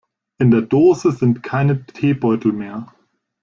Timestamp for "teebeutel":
1.85-2.53